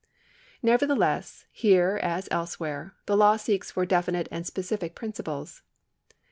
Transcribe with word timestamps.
Nevertheless, 0.63 1.45
here 1.51 1.99
as 2.01 2.27
elsewhere, 2.31 2.95
the 3.05 3.15
law 3.15 3.37
seeks 3.37 3.69
for 3.69 3.85
definite 3.85 4.27
and 4.31 4.47
specific 4.47 4.95
principles. 4.95 5.61